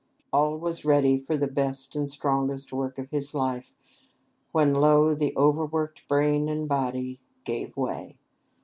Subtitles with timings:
[0.33, 3.75] All was ready for the best and strongest work of his life,
[4.51, 5.13] when, lo!
[5.13, 8.17] the overworked brain and body gave way.